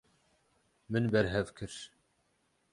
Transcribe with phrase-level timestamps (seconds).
[0.91, 1.75] Min berhev kir.